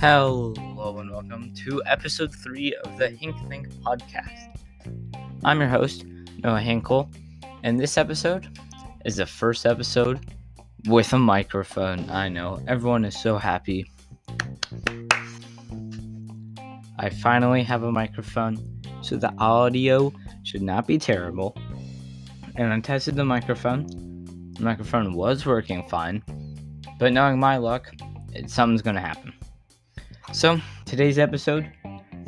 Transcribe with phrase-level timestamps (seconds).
[0.00, 4.56] Hello and welcome to episode three of the Hink Think podcast.
[5.42, 6.04] I'm your host,
[6.44, 7.12] Noah Hinkel,
[7.64, 8.46] and this episode
[9.04, 10.20] is the first episode
[10.86, 12.08] with a microphone.
[12.10, 13.90] I know, everyone is so happy.
[16.96, 20.12] I finally have a microphone, so the audio
[20.44, 21.58] should not be terrible.
[22.54, 23.88] And I tested the microphone.
[24.52, 26.22] The microphone was working fine,
[27.00, 27.92] but knowing my luck,
[28.32, 29.32] it, something's gonna happen.
[30.32, 31.72] So today's episode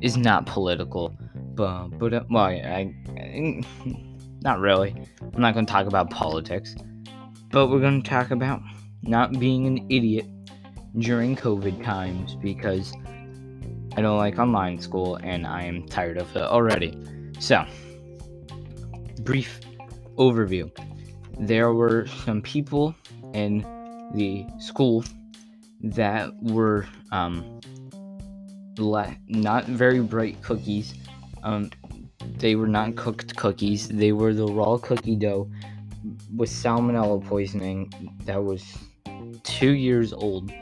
[0.00, 1.14] is not political,
[1.54, 3.62] but but uh, well, I, I,
[4.42, 4.94] not really.
[5.20, 6.74] I'm not going to talk about politics,
[7.50, 8.62] but we're going to talk about
[9.02, 10.26] not being an idiot
[10.98, 12.94] during COVID times because
[13.94, 16.98] I don't like online school and I am tired of it already.
[17.40, 17.62] So,
[19.20, 19.60] brief
[20.16, 20.70] overview.
[21.38, 22.94] There were some people
[23.34, 23.60] in
[24.14, 25.04] the school
[25.82, 27.60] that were um,
[28.78, 30.94] le- not very bright cookies.
[31.42, 31.70] Um,
[32.38, 33.88] they were not cooked cookies.
[33.88, 35.50] They were the raw cookie dough
[36.36, 37.92] with salmonella poisoning
[38.24, 38.64] that was
[39.42, 40.52] two years old.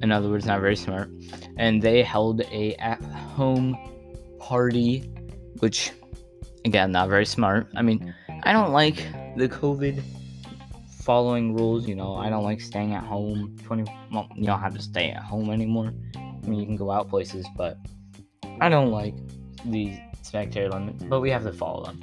[0.00, 1.10] In other words, not very smart.
[1.56, 3.76] And they held a at-home
[4.40, 5.00] party,
[5.58, 5.92] which,
[6.64, 7.68] again, not very smart.
[7.76, 8.96] I mean, I don't like
[9.36, 10.02] the COVID
[11.02, 11.86] following rules.
[11.86, 13.56] You know, I don't like staying at home.
[13.62, 13.84] Twenty.
[14.12, 15.92] Well, you don't have to stay at home anymore.
[16.42, 17.78] I mean, you can go out places, but
[18.60, 19.14] I don't like
[19.64, 21.04] these spectator limits.
[21.04, 22.02] But we have to follow them.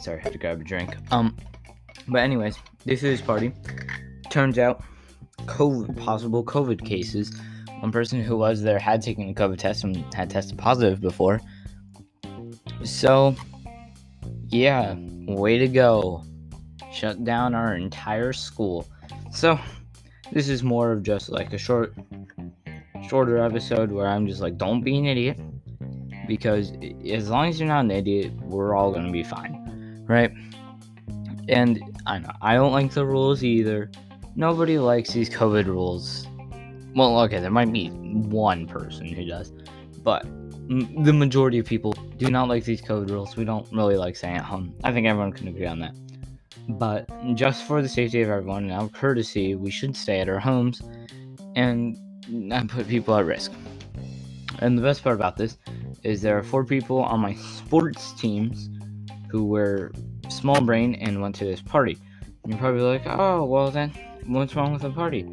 [0.00, 0.94] Sorry, I had to grab a drink.
[1.10, 1.36] Um,
[2.08, 3.52] but anyways, this is party.
[4.30, 4.82] Turns out,
[5.46, 7.40] COVID possible COVID cases.
[7.80, 11.40] One person who was there had taken a COVID test and had tested positive before.
[12.82, 13.34] So,
[14.48, 14.94] yeah,
[15.26, 16.24] way to go.
[16.92, 18.86] Shut down our entire school.
[19.32, 19.58] So,
[20.32, 21.94] this is more of just like a short
[23.08, 25.38] shorter episode where I'm just like don't be an idiot
[26.26, 26.72] because
[27.10, 30.32] as long as you're not an idiot, we're all going to be fine, right?
[31.48, 33.90] And I know I don't like the rules either.
[34.36, 36.26] Nobody likes these COVID rules.
[36.94, 39.52] Well, okay, there might be one person who does,
[40.02, 40.24] but
[40.68, 43.36] the majority of people do not like these COVID rules.
[43.36, 44.74] We don't really like staying at home.
[44.82, 45.94] I think everyone can agree on that.
[46.68, 50.28] But just for the safety of everyone and out of courtesy, we should stay at
[50.28, 50.82] our homes
[51.56, 51.96] and
[52.28, 53.52] not put people at risk.
[54.60, 55.58] And the best part about this
[56.02, 58.70] is there are four people on my sports teams
[59.30, 59.92] who were
[60.28, 61.98] small brain and went to this party.
[62.42, 63.92] And you're probably like, oh, well then,
[64.26, 65.24] what's wrong with the party?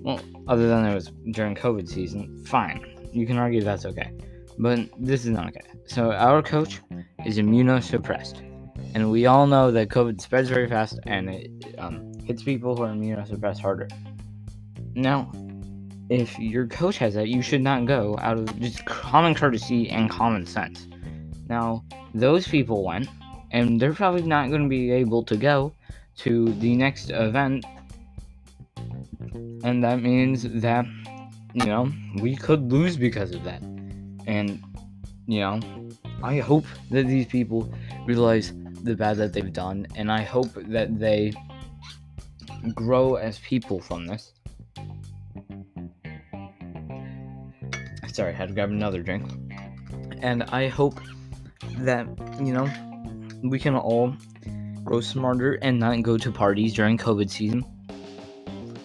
[0.00, 2.84] Well, other than it was during COVID season, fine.
[3.12, 4.12] You can argue that's okay.
[4.58, 5.60] But this is not okay.
[5.86, 6.80] So our coach
[7.24, 8.47] is immunosuppressed.
[8.94, 12.82] And we all know that COVID spreads very fast and it um, hits people who
[12.82, 13.88] are immunosuppressed harder.
[14.94, 15.30] Now,
[16.08, 20.08] if your coach has that, you should not go out of just common courtesy and
[20.10, 20.86] common sense.
[21.48, 21.84] Now,
[22.14, 23.08] those people went,
[23.50, 25.72] and they're probably not going to be able to go
[26.18, 27.64] to the next event.
[29.64, 30.86] And that means that,
[31.54, 33.62] you know, we could lose because of that.
[34.26, 34.62] And,
[35.26, 35.60] you know,
[36.22, 37.72] I hope that these people
[38.06, 38.52] realize
[38.88, 41.32] the bad that they've done, and I hope that they
[42.74, 44.32] grow as people from this.
[48.12, 49.30] Sorry, I had to grab another drink.
[50.22, 50.98] And I hope
[51.78, 52.08] that,
[52.40, 52.68] you know,
[53.44, 54.16] we can all
[54.82, 57.64] grow smarter and not go to parties during COVID season.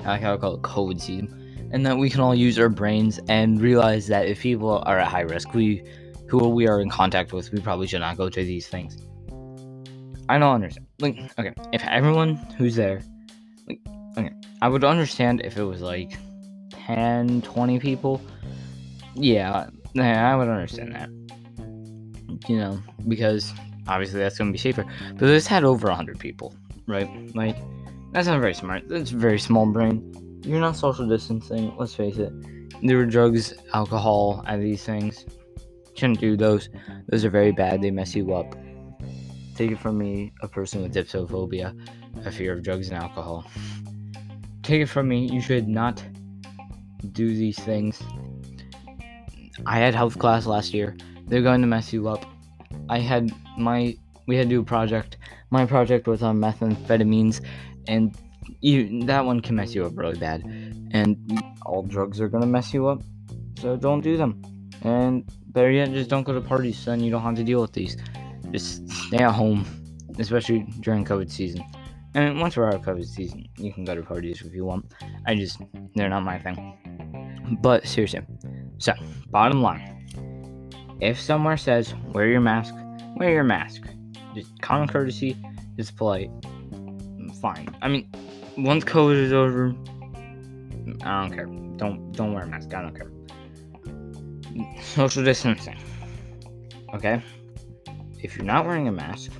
[0.00, 1.68] I like how I call it COVID season.
[1.70, 5.08] And that we can all use our brains and realize that if people are at
[5.08, 5.84] high risk, we
[6.28, 8.96] who we are in contact with, we probably should not go to these things.
[10.28, 10.86] I don't understand.
[11.00, 11.40] Like, mm-hmm.
[11.40, 13.02] okay, if everyone who's there,
[13.66, 13.80] like,
[14.16, 16.18] okay, I would understand if it was like
[16.70, 18.20] 10, 20 people.
[19.14, 19.68] Yeah,
[19.98, 21.10] I would understand that.
[22.48, 23.52] You know, because
[23.86, 24.84] obviously that's going to be safer.
[25.10, 26.54] But this had over 100 people,
[26.86, 27.08] right?
[27.34, 27.56] Like,
[28.12, 28.88] that's not very smart.
[28.88, 30.40] That's very small brain.
[30.44, 32.32] You're not social distancing, let's face it.
[32.82, 35.26] There were drugs, alcohol at these things.
[35.94, 36.68] Shouldn't do those.
[37.08, 37.82] Those are very bad.
[37.82, 38.54] They mess you up.
[39.58, 41.76] Take it from me, a person with dipsophobia,
[42.24, 43.44] a fear of drugs and alcohol.
[44.62, 46.00] Take it from me, you should not
[47.10, 48.00] do these things.
[49.66, 50.96] I had health class last year.
[51.26, 52.24] They're going to mess you up.
[52.88, 53.96] I had my
[54.28, 55.16] we had to do a project.
[55.50, 57.44] My project was on methamphetamines,
[57.88, 58.16] and
[58.60, 60.44] you, that one can mess you up really bad.
[60.92, 63.02] And all drugs are gonna mess you up,
[63.58, 64.40] so don't do them.
[64.82, 67.00] And better yet, just don't go to parties, son.
[67.00, 67.96] you don't have to deal with these
[68.52, 69.64] just stay at home,
[70.18, 71.62] especially during COVID season.
[72.14, 74.92] And once we're out of COVID season, you can go to parties if you want.
[75.26, 75.60] I just,
[75.94, 77.58] they're not my thing.
[77.60, 78.20] But seriously,
[78.78, 78.92] so
[79.30, 79.98] bottom line
[81.00, 82.74] if somewhere says wear your mask,
[83.16, 83.82] wear your mask.
[84.34, 85.36] Just common courtesy,
[85.76, 86.30] just polite.
[87.40, 87.74] Fine.
[87.82, 88.10] I mean,
[88.56, 89.74] once COVID is over,
[91.04, 91.46] I don't care.
[91.76, 92.74] Don't don't wear a mask.
[92.74, 93.12] I don't care.
[94.82, 95.78] Social distancing.
[96.94, 97.22] Okay.
[98.20, 99.32] If you're not wearing a mask,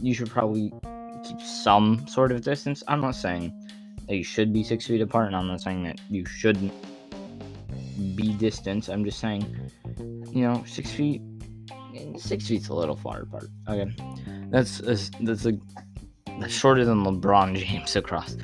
[0.00, 0.72] you should probably
[1.24, 2.82] keep some sort of distance.
[2.88, 3.52] I'm not saying
[4.08, 6.72] that you should be six feet apart, and I'm not saying that you shouldn't
[8.16, 8.88] be distance.
[8.88, 9.44] I'm just saying,
[10.32, 11.22] you know, six feet.
[12.16, 13.48] Six feet's a little far apart.
[13.68, 13.92] Okay,
[14.50, 15.58] that's a, that's a
[16.38, 18.36] that's shorter than LeBron James across.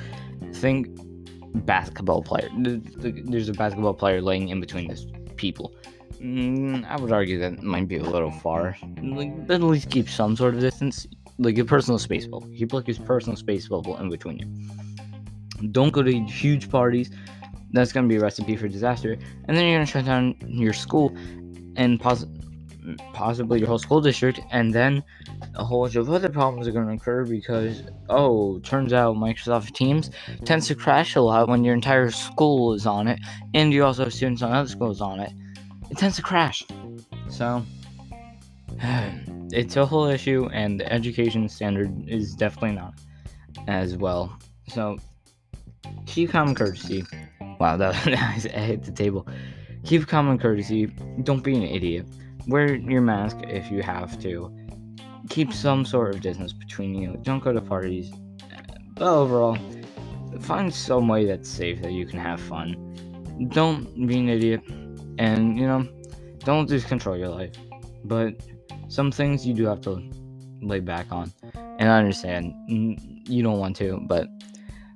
[0.53, 0.87] Think
[1.65, 2.49] basketball player.
[2.57, 5.05] There's a basketball player laying in between these
[5.37, 5.75] people.
[6.21, 8.75] Mm, I would argue that might be a little far.
[9.01, 11.05] Like, at least keep some sort of distance,
[11.37, 12.49] like a personal space bubble.
[12.49, 15.69] Keep like your personal space bubble in between you.
[15.71, 17.11] Don't go to huge parties
[17.73, 19.17] that's to be a recipe for disaster.
[19.45, 21.15] And then you're to shut down your school
[21.75, 22.25] and pos-
[23.13, 24.39] possibly your whole school district.
[24.51, 25.03] And then
[25.55, 30.11] a whole bunch of other problems are to occur because, oh, turns out Microsoft Teams
[30.45, 33.19] tends to crash a lot when your entire school is on it.
[33.53, 35.33] And you also have students on other schools on it.
[35.89, 36.65] It tends to crash.
[37.29, 37.63] So.
[39.53, 42.95] It's a whole issue, and the education standard is definitely not
[43.69, 44.37] as well.
[44.67, 44.97] So,
[46.05, 47.05] keep common courtesy
[47.59, 49.27] Wow, that, I hit the table.
[49.83, 50.87] Keep common courtesy.
[51.23, 52.05] Don't be an idiot.
[52.47, 54.55] Wear your mask if you have to.
[55.29, 57.17] Keep some sort of distance between you.
[57.23, 58.11] Don't go to parties.
[58.95, 59.57] But overall,
[60.39, 63.49] find some way that's safe that you can have fun.
[63.51, 64.61] Don't be an idiot.
[65.17, 65.87] And, you know,
[66.39, 67.53] don't just control your life.
[68.03, 68.35] But
[68.87, 70.01] some things you do have to
[70.61, 71.31] lay back on.
[71.79, 74.27] And I understand you don't want to, but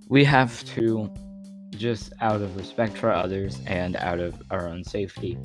[0.09, 1.11] we have to
[1.71, 5.37] just out of respect for others and out of our own safety.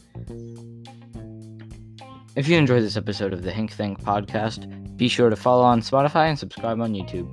[2.34, 5.80] If you enjoyed this episode of the Hink Think podcast, be sure to follow on
[5.80, 7.28] Spotify and subscribe on YouTube.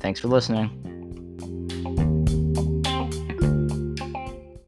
[0.00, 0.95] Thanks for listening.